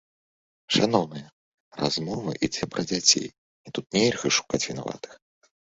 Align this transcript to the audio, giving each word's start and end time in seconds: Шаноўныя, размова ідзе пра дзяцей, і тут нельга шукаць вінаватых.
Шаноўныя, 0.77 1.27
размова 1.83 2.31
ідзе 2.49 2.63
пра 2.73 2.81
дзяцей, 2.89 3.27
і 3.67 3.77
тут 3.79 3.85
нельга 3.99 4.35
шукаць 4.41 4.65
вінаватых. 4.69 5.11